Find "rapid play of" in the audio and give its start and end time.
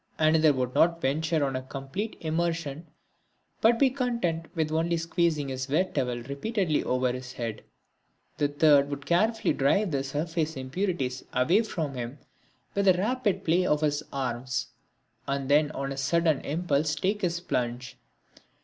12.93-13.81